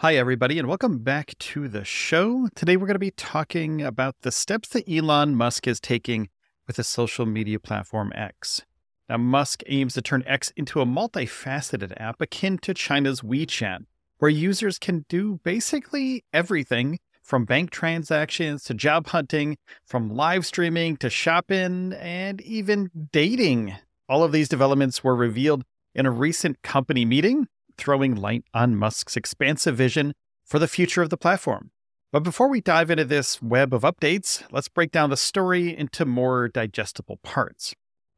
Hi, 0.00 0.14
everybody, 0.16 0.58
and 0.58 0.68
welcome 0.68 0.98
back 0.98 1.32
to 1.38 1.68
the 1.68 1.82
show. 1.82 2.48
Today, 2.54 2.76
we're 2.76 2.86
going 2.86 2.96
to 2.96 2.98
be 2.98 3.12
talking 3.12 3.80
about 3.80 4.14
the 4.20 4.30
steps 4.30 4.68
that 4.68 4.86
Elon 4.86 5.34
Musk 5.34 5.66
is 5.66 5.80
taking 5.80 6.28
with 6.66 6.76
the 6.76 6.84
social 6.84 7.24
media 7.24 7.58
platform 7.58 8.12
X. 8.14 8.60
Now, 9.08 9.16
Musk 9.16 9.62
aims 9.68 9.94
to 9.94 10.02
turn 10.02 10.22
X 10.26 10.52
into 10.54 10.82
a 10.82 10.84
multifaceted 10.84 11.98
app 11.98 12.20
akin 12.20 12.58
to 12.58 12.74
China's 12.74 13.22
WeChat, 13.22 13.86
where 14.18 14.30
users 14.30 14.78
can 14.78 15.06
do 15.08 15.40
basically 15.44 16.26
everything 16.30 16.98
from 17.22 17.46
bank 17.46 17.70
transactions 17.70 18.64
to 18.64 18.74
job 18.74 19.06
hunting, 19.06 19.56
from 19.86 20.10
live 20.10 20.44
streaming 20.44 20.98
to 20.98 21.08
shopping, 21.08 21.94
and 21.94 22.42
even 22.42 22.90
dating. 23.12 23.74
All 24.10 24.22
of 24.22 24.32
these 24.32 24.50
developments 24.50 25.02
were 25.02 25.16
revealed 25.16 25.64
in 25.94 26.04
a 26.04 26.10
recent 26.10 26.60
company 26.60 27.06
meeting 27.06 27.48
throwing 27.76 28.14
light 28.14 28.44
on 28.54 28.76
Musk's 28.76 29.16
expansive 29.16 29.76
vision 29.76 30.14
for 30.44 30.58
the 30.58 30.68
future 30.68 31.02
of 31.02 31.10
the 31.10 31.16
platform. 31.16 31.70
But 32.12 32.22
before 32.22 32.48
we 32.48 32.60
dive 32.60 32.90
into 32.90 33.04
this 33.04 33.42
web 33.42 33.74
of 33.74 33.82
updates, 33.82 34.42
let's 34.50 34.68
break 34.68 34.92
down 34.92 35.10
the 35.10 35.16
story 35.16 35.76
into 35.76 36.04
more 36.04 36.48
digestible 36.48 37.18
parts. 37.22 37.74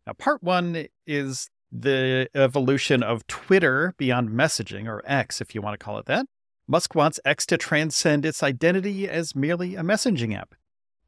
Now, 0.06 0.12
part 0.12 0.42
one 0.42 0.86
is 1.06 1.51
the 1.73 2.29
evolution 2.34 3.03
of 3.03 3.27
Twitter 3.27 3.95
beyond 3.98 4.31
messaging, 4.31 4.86
or 4.86 5.03
X, 5.05 5.41
if 5.41 5.55
you 5.55 5.61
want 5.61 5.79
to 5.79 5.84
call 5.84 5.98
it 5.98 6.06
that. 6.06 6.27
Musk 6.67 6.95
wants 6.95 7.19
X 7.25 7.47
to 7.47 7.56
transcend 7.56 8.27
its 8.27 8.42
identity 8.42 9.09
as 9.09 9.34
merely 9.34 9.75
a 9.75 9.83
messaging 9.83 10.36
app. 10.36 10.55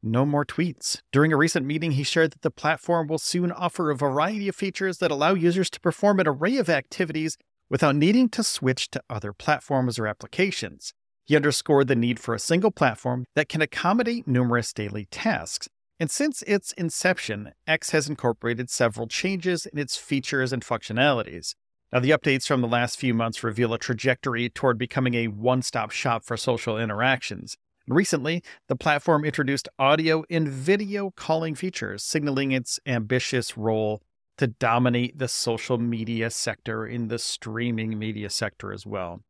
No 0.03 0.25
more 0.25 0.43
tweets. 0.43 1.01
During 1.11 1.31
a 1.31 1.37
recent 1.37 1.65
meeting, 1.65 1.91
he 1.91 2.03
shared 2.03 2.31
that 2.31 2.41
the 2.41 2.49
platform 2.49 3.07
will 3.07 3.19
soon 3.19 3.51
offer 3.51 3.91
a 3.91 3.95
variety 3.95 4.47
of 4.47 4.55
features 4.55 4.97
that 4.97 5.11
allow 5.11 5.35
users 5.35 5.69
to 5.69 5.79
perform 5.79 6.19
an 6.19 6.27
array 6.27 6.57
of 6.57 6.69
activities 6.69 7.37
without 7.71 7.95
needing 7.95 8.27
to 8.27 8.43
switch 8.43 8.91
to 8.91 9.01
other 9.09 9.31
platforms 9.31 9.97
or 9.97 10.05
applications. 10.05 10.93
He 11.23 11.37
underscored 11.37 11.87
the 11.87 11.95
need 11.95 12.19
for 12.19 12.35
a 12.35 12.39
single 12.39 12.69
platform 12.69 13.23
that 13.33 13.47
can 13.47 13.61
accommodate 13.61 14.27
numerous 14.27 14.73
daily 14.73 15.07
tasks. 15.09 15.69
And 15.97 16.11
since 16.11 16.41
its 16.43 16.73
inception, 16.73 17.53
X 17.65 17.91
has 17.91 18.09
incorporated 18.09 18.69
several 18.69 19.07
changes 19.07 19.65
in 19.65 19.79
its 19.79 19.95
features 19.95 20.51
and 20.51 20.65
functionalities. 20.65 21.55
Now, 21.93 21.99
the 21.99 22.09
updates 22.09 22.45
from 22.45 22.59
the 22.59 22.67
last 22.67 22.99
few 22.99 23.13
months 23.13 23.43
reveal 23.43 23.73
a 23.73 23.79
trajectory 23.79 24.49
toward 24.49 24.77
becoming 24.77 25.13
a 25.13 25.27
one 25.27 25.61
stop 25.61 25.91
shop 25.91 26.25
for 26.25 26.35
social 26.35 26.77
interactions. 26.77 27.55
Recently, 27.87 28.43
the 28.67 28.75
platform 28.75 29.23
introduced 29.23 29.69
audio 29.79 30.23
and 30.29 30.47
video 30.47 31.11
calling 31.11 31.55
features, 31.55 32.03
signaling 32.03 32.51
its 32.51 32.79
ambitious 32.85 33.57
role 33.57 34.01
to 34.41 34.47
dominate 34.47 35.19
the 35.19 35.27
social 35.27 35.77
media 35.77 36.31
sector 36.31 36.83
in 36.83 37.09
the 37.09 37.19
streaming 37.19 37.99
media 37.99 38.27
sector 38.27 38.73
as 38.73 38.87
well. 38.87 39.21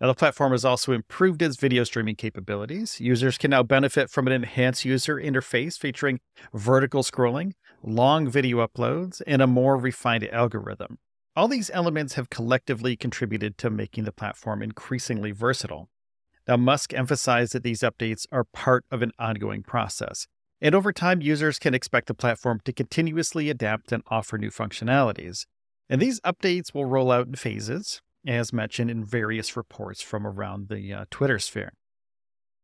Now, 0.00 0.06
the 0.06 0.14
platform 0.14 0.52
has 0.52 0.64
also 0.64 0.92
improved 0.92 1.42
its 1.42 1.58
video 1.58 1.84
streaming 1.84 2.16
capabilities. 2.16 2.98
Users 2.98 3.36
can 3.36 3.50
now 3.50 3.62
benefit 3.62 4.08
from 4.08 4.26
an 4.26 4.32
enhanced 4.32 4.86
user 4.86 5.16
interface 5.16 5.78
featuring 5.78 6.20
vertical 6.54 7.02
scrolling, 7.02 7.52
long 7.82 8.30
video 8.30 8.66
uploads, 8.66 9.20
and 9.26 9.42
a 9.42 9.46
more 9.46 9.76
refined 9.76 10.26
algorithm. 10.30 10.96
All 11.36 11.48
these 11.48 11.70
elements 11.74 12.14
have 12.14 12.30
collectively 12.30 12.96
contributed 12.96 13.58
to 13.58 13.68
making 13.68 14.04
the 14.04 14.12
platform 14.12 14.62
increasingly 14.62 15.32
versatile. 15.32 15.90
Now, 16.48 16.56
Musk 16.56 16.94
emphasized 16.94 17.52
that 17.52 17.62
these 17.62 17.80
updates 17.80 18.24
are 18.32 18.44
part 18.44 18.86
of 18.90 19.02
an 19.02 19.12
ongoing 19.18 19.62
process. 19.62 20.28
And 20.60 20.74
over 20.74 20.92
time, 20.92 21.20
users 21.20 21.58
can 21.58 21.74
expect 21.74 22.06
the 22.06 22.14
platform 22.14 22.60
to 22.64 22.72
continuously 22.72 23.50
adapt 23.50 23.92
and 23.92 24.02
offer 24.08 24.38
new 24.38 24.50
functionalities. 24.50 25.46
And 25.88 26.00
these 26.00 26.20
updates 26.20 26.72
will 26.72 26.86
roll 26.86 27.12
out 27.12 27.26
in 27.26 27.34
phases, 27.34 28.00
as 28.26 28.52
mentioned 28.52 28.90
in 28.90 29.04
various 29.04 29.56
reports 29.56 30.02
from 30.02 30.26
around 30.26 30.68
the 30.68 30.92
uh, 30.92 31.04
Twitter 31.10 31.38
sphere. 31.38 31.72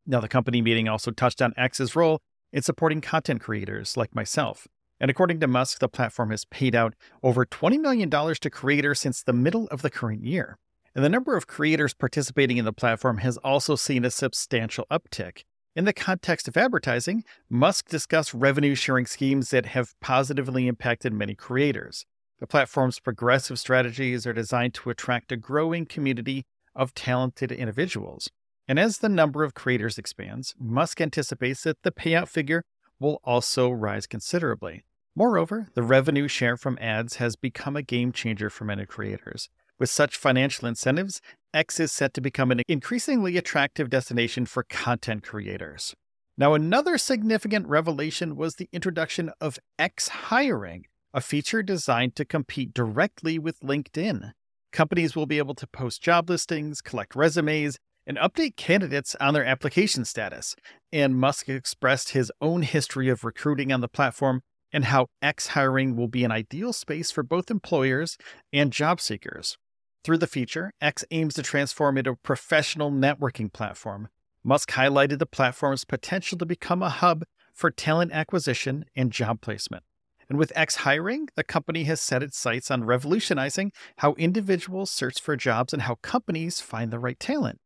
Now, 0.06 0.20
the 0.20 0.28
company 0.28 0.62
meeting 0.62 0.88
also 0.88 1.10
touched 1.10 1.40
on 1.40 1.52
X's 1.56 1.94
role 1.94 2.20
in 2.52 2.62
supporting 2.62 3.00
content 3.00 3.40
creators 3.40 3.96
like 3.96 4.14
myself. 4.14 4.66
And 4.98 5.10
according 5.10 5.40
to 5.40 5.46
Musk, 5.46 5.78
the 5.80 5.88
platform 5.88 6.30
has 6.30 6.44
paid 6.44 6.74
out 6.74 6.94
over 7.22 7.44
$20 7.44 7.80
million 7.80 8.10
to 8.10 8.50
creators 8.50 9.00
since 9.00 9.22
the 9.22 9.32
middle 9.32 9.66
of 9.68 9.82
the 9.82 9.90
current 9.90 10.24
year. 10.24 10.58
And 10.94 11.04
the 11.04 11.08
number 11.08 11.36
of 11.36 11.46
creators 11.46 11.94
participating 11.94 12.56
in 12.56 12.64
the 12.64 12.72
platform 12.72 13.18
has 13.18 13.36
also 13.38 13.76
seen 13.76 14.04
a 14.04 14.10
substantial 14.10 14.86
uptick. 14.90 15.42
In 15.74 15.86
the 15.86 15.94
context 15.94 16.48
of 16.48 16.56
advertising, 16.58 17.24
Musk 17.48 17.88
discussed 17.88 18.34
revenue 18.34 18.74
sharing 18.74 19.06
schemes 19.06 19.48
that 19.50 19.64
have 19.66 19.98
positively 20.00 20.68
impacted 20.68 21.14
many 21.14 21.34
creators. 21.34 22.04
The 22.40 22.46
platform's 22.46 22.98
progressive 22.98 23.58
strategies 23.58 24.26
are 24.26 24.34
designed 24.34 24.74
to 24.74 24.90
attract 24.90 25.32
a 25.32 25.36
growing 25.36 25.86
community 25.86 26.44
of 26.74 26.92
talented 26.92 27.50
individuals. 27.50 28.30
And 28.68 28.78
as 28.78 28.98
the 28.98 29.08
number 29.08 29.44
of 29.44 29.54
creators 29.54 29.96
expands, 29.96 30.54
Musk 30.58 31.00
anticipates 31.00 31.62
that 31.62 31.82
the 31.82 31.90
payout 31.92 32.28
figure 32.28 32.64
will 33.00 33.22
also 33.24 33.70
rise 33.70 34.06
considerably. 34.06 34.84
Moreover, 35.14 35.68
the 35.74 35.82
revenue 35.82 36.28
share 36.28 36.58
from 36.58 36.78
ads 36.82 37.16
has 37.16 37.34
become 37.34 37.76
a 37.76 37.82
game 37.82 38.12
changer 38.12 38.50
for 38.50 38.66
many 38.66 38.84
creators. 38.84 39.48
With 39.78 39.88
such 39.88 40.16
financial 40.18 40.68
incentives, 40.68 41.22
X 41.54 41.78
is 41.78 41.92
set 41.92 42.14
to 42.14 42.22
become 42.22 42.50
an 42.50 42.62
increasingly 42.66 43.36
attractive 43.36 43.90
destination 43.90 44.46
for 44.46 44.62
content 44.62 45.22
creators. 45.22 45.94
Now, 46.38 46.54
another 46.54 46.96
significant 46.96 47.66
revelation 47.66 48.36
was 48.36 48.54
the 48.54 48.70
introduction 48.72 49.30
of 49.38 49.58
X 49.78 50.08
Hiring, 50.08 50.86
a 51.12 51.20
feature 51.20 51.62
designed 51.62 52.16
to 52.16 52.24
compete 52.24 52.72
directly 52.72 53.38
with 53.38 53.60
LinkedIn. 53.60 54.32
Companies 54.72 55.14
will 55.14 55.26
be 55.26 55.36
able 55.36 55.54
to 55.56 55.66
post 55.66 56.02
job 56.02 56.30
listings, 56.30 56.80
collect 56.80 57.14
resumes, 57.14 57.76
and 58.06 58.16
update 58.16 58.56
candidates 58.56 59.14
on 59.20 59.34
their 59.34 59.44
application 59.44 60.06
status. 60.06 60.56
And 60.90 61.16
Musk 61.16 61.50
expressed 61.50 62.10
his 62.10 62.32
own 62.40 62.62
history 62.62 63.10
of 63.10 63.24
recruiting 63.24 63.70
on 63.70 63.82
the 63.82 63.88
platform 63.88 64.40
and 64.72 64.86
how 64.86 65.08
X 65.20 65.48
hiring 65.48 65.96
will 65.96 66.08
be 66.08 66.24
an 66.24 66.32
ideal 66.32 66.72
space 66.72 67.10
for 67.10 67.22
both 67.22 67.50
employers 67.50 68.16
and 68.54 68.72
job 68.72 69.02
seekers. 69.02 69.58
Through 70.04 70.18
the 70.18 70.26
feature, 70.26 70.72
X 70.80 71.04
aims 71.12 71.34
to 71.34 71.42
transform 71.42 71.96
into 71.96 72.10
a 72.10 72.16
professional 72.16 72.90
networking 72.90 73.52
platform. 73.52 74.08
Musk 74.42 74.72
highlighted 74.72 75.20
the 75.20 75.26
platform's 75.26 75.84
potential 75.84 76.36
to 76.38 76.44
become 76.44 76.82
a 76.82 76.88
hub 76.88 77.22
for 77.54 77.70
talent 77.70 78.10
acquisition 78.10 78.84
and 78.96 79.12
job 79.12 79.40
placement. 79.40 79.84
And 80.28 80.38
with 80.38 80.52
X 80.56 80.76
hiring, 80.76 81.28
the 81.36 81.44
company 81.44 81.84
has 81.84 82.00
set 82.00 82.22
its 82.22 82.36
sights 82.36 82.68
on 82.68 82.82
revolutionizing 82.82 83.70
how 83.98 84.14
individuals 84.14 84.90
search 84.90 85.20
for 85.20 85.36
jobs 85.36 85.72
and 85.72 85.82
how 85.82 85.96
companies 86.02 86.60
find 86.60 86.90
the 86.90 86.98
right 86.98 87.20
talent. 87.20 87.60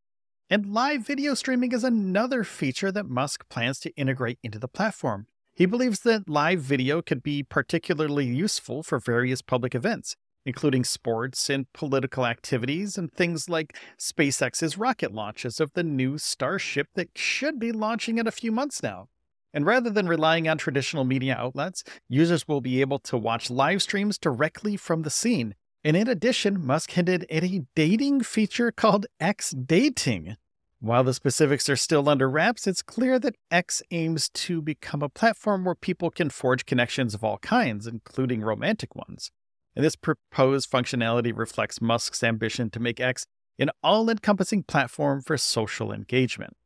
And 0.51 0.75
live 0.75 1.07
video 1.07 1.33
streaming 1.33 1.73
is 1.73 1.85
another 1.85 2.45
feature 2.45 2.93
that 2.93 3.09
Musk 3.09 3.49
plans 3.49 3.81
to 3.81 3.97
integrate 3.97 4.39
into 4.43 4.59
the 4.59 4.69
platform. 4.69 5.27
He 5.55 5.65
believes 5.65 6.01
that 6.01 6.29
live 6.29 6.61
video 6.61 7.01
could 7.01 7.23
be 7.23 7.43
particularly 7.43 8.27
useful 8.27 8.83
for 8.83 8.99
various 8.99 9.41
public 9.41 9.75
events, 9.75 10.17
including 10.47 10.85
sports 10.85 11.51
and 11.51 11.71
political 11.75 12.25
activities 12.25 12.97
and 12.97 13.13
things 13.13 13.51
like 13.51 13.77
SpaceX's 13.99 14.79
rocket 14.79 15.13
launches 15.13 15.61
of 15.61 15.73
the 15.75 15.83
new 15.83 16.17
Starship 16.17 16.89
that 16.95 17.11
should 17.19 17.59
be 17.59 17.73
launching 17.73 18.17
in 18.17 18.27
a 18.27 18.31
few 18.31 18.51
months 18.53 18.83
now. 18.83 19.09
And 19.53 19.67
rather 19.67 19.91
than 19.91 20.07
relying 20.07 20.49
on 20.49 20.59
traditional 20.59 21.05
media 21.05 21.35
outlets, 21.35 21.83
users 22.09 22.47
will 22.47 22.61
be 22.61 22.81
able 22.81 22.99
to 23.01 23.19
watch 23.19 23.51
live 23.51 23.83
streams 23.83 24.19
directly 24.19 24.77
from 24.77 25.03
the 25.03 25.11
scene, 25.11 25.55
And 25.87 25.97
in 25.97 26.09
addition, 26.09 26.67
Musk 26.67 26.91
hinted 26.91 27.27
at 27.31 27.45
a 27.45 27.65
dating 27.77 28.23
feature 28.23 28.73
called 28.73 29.07
X 29.21 29.51
Dating. 29.51 30.37
While 30.81 31.05
the 31.05 31.15
specifics 31.15 31.69
are 31.69 31.77
still 31.77 32.09
under 32.09 32.29
wraps, 32.29 32.67
it's 32.67 32.83
clear 32.83 33.21
that 33.21 33.37
X 33.53 33.83
aims 33.93 34.29
to 34.31 34.61
become 34.61 35.01
a 35.01 35.09
platform 35.09 35.65
where 35.65 35.77
people 35.77 36.11
can 36.11 36.29
forge 36.29 36.67
connections 36.67 37.15
of 37.15 37.23
all 37.23 37.39
kinds, 37.39 37.87
including 37.87 38.41
romantic 38.41 38.97
ones. 38.97 39.31
And 39.77 39.85
this 39.85 39.95
proposed 39.95 40.71
functionality 40.71 41.37
reflects 41.37 41.83
Musk's 41.83 42.25
ambition 42.25 42.71
to 42.71 42.81
make 42.81 42.99
X 42.99 43.27
an 43.59 43.71
all 43.83 44.09
encompassing 44.11 44.63
platform 44.63 45.23
for 45.23 45.37
social 45.37 45.93
engagement. 45.93 46.57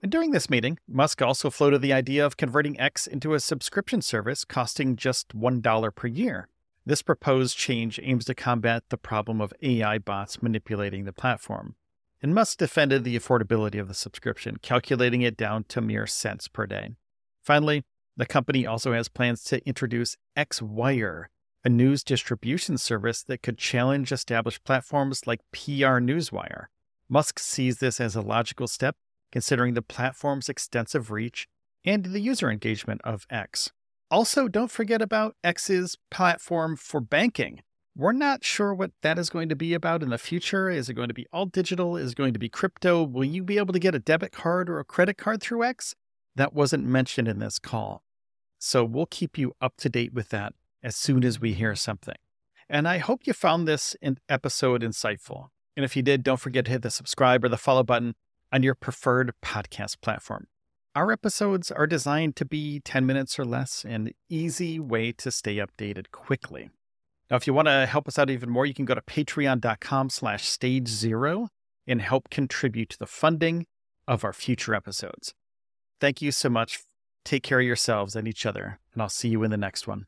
And 0.00 0.10
during 0.10 0.30
this 0.30 0.50
meeting, 0.50 0.78
Musk 0.88 1.22
also 1.22 1.50
floated 1.50 1.82
the 1.82 1.92
idea 1.92 2.24
of 2.24 2.36
converting 2.36 2.78
X 2.80 3.06
into 3.06 3.34
a 3.34 3.40
subscription 3.40 4.00
service 4.00 4.44
costing 4.44 4.96
just 4.96 5.36
$1 5.36 5.94
per 5.94 6.06
year. 6.08 6.48
This 6.84 7.02
proposed 7.02 7.56
change 7.56 8.00
aims 8.02 8.24
to 8.24 8.34
combat 8.34 8.84
the 8.88 8.96
problem 8.96 9.40
of 9.40 9.52
AI 9.62 9.98
bots 9.98 10.42
manipulating 10.42 11.04
the 11.04 11.12
platform. 11.12 11.76
And 12.20 12.34
Musk 12.34 12.58
defended 12.58 13.04
the 13.04 13.16
affordability 13.16 13.80
of 13.80 13.88
the 13.88 13.94
subscription, 13.94 14.56
calculating 14.62 15.22
it 15.22 15.36
down 15.36 15.64
to 15.68 15.80
mere 15.80 16.06
cents 16.06 16.48
per 16.48 16.66
day. 16.66 16.90
Finally, 17.44 17.84
the 18.16 18.26
company 18.26 18.66
also 18.66 18.92
has 18.92 19.08
plans 19.08 19.44
to 19.44 19.64
introduce 19.66 20.16
XWire, 20.36 21.26
a 21.64 21.68
news 21.68 22.02
distribution 22.02 22.76
service 22.76 23.22
that 23.22 23.42
could 23.42 23.58
challenge 23.58 24.10
established 24.10 24.64
platforms 24.64 25.26
like 25.26 25.40
PR 25.52 25.98
Newswire. 26.00 26.66
Musk 27.08 27.38
sees 27.38 27.78
this 27.78 28.00
as 28.00 28.16
a 28.16 28.20
logical 28.20 28.66
step 28.66 28.96
considering 29.32 29.74
the 29.74 29.82
platform's 29.82 30.48
extensive 30.48 31.10
reach 31.10 31.48
and 31.84 32.04
the 32.06 32.20
user 32.20 32.50
engagement 32.50 33.00
of 33.02 33.26
X. 33.30 33.72
Also, 34.10 34.46
don't 34.46 34.70
forget 34.70 35.00
about 35.00 35.36
X's 35.42 35.96
platform 36.10 36.76
for 36.76 37.00
banking. 37.00 37.60
We're 37.96 38.12
not 38.12 38.44
sure 38.44 38.74
what 38.74 38.92
that 39.02 39.18
is 39.18 39.30
going 39.30 39.48
to 39.48 39.56
be 39.56 39.74
about 39.74 40.02
in 40.02 40.10
the 40.10 40.18
future. 40.18 40.70
Is 40.70 40.88
it 40.88 40.94
going 40.94 41.08
to 41.08 41.14
be 41.14 41.26
all 41.32 41.46
digital? 41.46 41.96
Is 41.96 42.12
it 42.12 42.16
going 42.16 42.32
to 42.34 42.38
be 42.38 42.48
crypto? 42.48 43.02
Will 43.02 43.24
you 43.24 43.42
be 43.42 43.58
able 43.58 43.72
to 43.72 43.78
get 43.78 43.94
a 43.94 43.98
debit 43.98 44.32
card 44.32 44.68
or 44.68 44.78
a 44.78 44.84
credit 44.84 45.16
card 45.16 45.42
through 45.42 45.64
X? 45.64 45.94
That 46.36 46.54
wasn't 46.54 46.84
mentioned 46.84 47.28
in 47.28 47.38
this 47.38 47.58
call. 47.58 48.02
So 48.58 48.84
we'll 48.84 49.06
keep 49.06 49.36
you 49.36 49.54
up 49.60 49.74
to 49.78 49.88
date 49.88 50.14
with 50.14 50.28
that 50.28 50.54
as 50.82 50.96
soon 50.96 51.24
as 51.24 51.40
we 51.40 51.52
hear 51.52 51.74
something. 51.74 52.16
And 52.68 52.88
I 52.88 52.98
hope 52.98 53.26
you 53.26 53.32
found 53.32 53.66
this 53.68 53.96
episode 54.28 54.82
insightful. 54.82 55.48
And 55.76 55.84
if 55.84 55.96
you 55.96 56.02
did, 56.02 56.22
don't 56.22 56.40
forget 56.40 56.64
to 56.66 56.70
hit 56.70 56.82
the 56.82 56.90
subscribe 56.90 57.44
or 57.44 57.48
the 57.48 57.56
follow 57.56 57.82
button 57.82 58.14
on 58.52 58.62
your 58.62 58.74
preferred 58.74 59.32
podcast 59.42 60.00
platform. 60.00 60.46
Our 60.94 61.10
episodes 61.10 61.70
are 61.70 61.86
designed 61.86 62.36
to 62.36 62.44
be 62.44 62.80
10 62.80 63.06
minutes 63.06 63.38
or 63.38 63.46
less, 63.46 63.84
an 63.84 64.10
easy 64.28 64.78
way 64.78 65.12
to 65.12 65.30
stay 65.30 65.56
updated 65.56 66.10
quickly. 66.12 66.68
Now, 67.30 67.36
if 67.36 67.46
you 67.46 67.54
want 67.54 67.68
to 67.68 67.86
help 67.86 68.06
us 68.08 68.18
out 68.18 68.28
even 68.28 68.50
more, 68.50 68.66
you 68.66 68.74
can 68.74 68.84
go 68.84 68.94
to 68.94 69.00
patreon.com 69.00 70.10
slash 70.10 70.46
stage 70.46 70.88
zero 70.88 71.48
and 71.86 72.02
help 72.02 72.28
contribute 72.28 72.90
to 72.90 72.98
the 72.98 73.06
funding 73.06 73.66
of 74.06 74.22
our 74.22 74.34
future 74.34 74.74
episodes. 74.74 75.32
Thank 75.98 76.20
you 76.20 76.30
so 76.30 76.50
much. 76.50 76.80
Take 77.24 77.42
care 77.42 77.60
of 77.60 77.66
yourselves 77.66 78.14
and 78.14 78.28
each 78.28 78.44
other, 78.44 78.78
and 78.92 79.00
I'll 79.00 79.08
see 79.08 79.28
you 79.28 79.42
in 79.44 79.50
the 79.50 79.56
next 79.56 79.86
one. 79.86 80.06